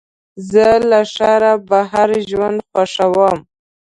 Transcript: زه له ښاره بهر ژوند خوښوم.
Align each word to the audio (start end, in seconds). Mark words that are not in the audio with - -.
زه 0.49 0.67
له 0.89 0.99
ښاره 1.13 1.53
بهر 1.69 2.09
ژوند 2.29 2.57
خوښوم. 2.69 3.37